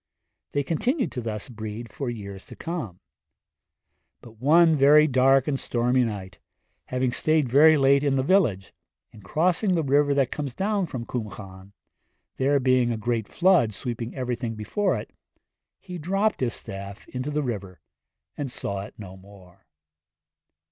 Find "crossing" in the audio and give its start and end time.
9.21-9.75